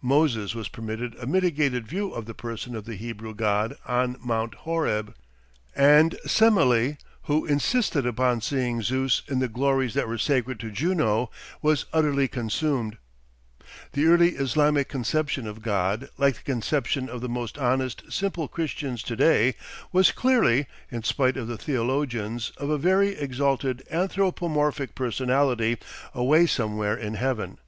[0.00, 4.54] Moses was permitted a mitigated view of the person of the Hebrew God on Mount
[4.64, 5.14] Horeb;
[5.74, 11.30] and Semele, who insisted upon seeing Zeus in the glories that were sacred to Juno,
[11.60, 12.96] was utterly consumed.
[13.92, 19.14] The early Islamic conception of God, like the conception of most honest, simple Christians to
[19.14, 19.56] day,
[19.92, 25.76] was clearly, in spite of the theologians, of a very exalted anthropomorphic personality
[26.14, 27.58] away somewhere in Heaven.